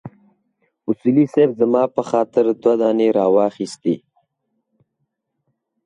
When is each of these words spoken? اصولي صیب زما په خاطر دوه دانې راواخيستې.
اصولي 0.89 1.25
صیب 1.33 1.49
زما 1.59 1.83
په 1.95 2.01
خاطر 2.09 2.45
دوه 2.61 2.75
دانې 2.81 3.07
راواخيستې. 3.17 3.95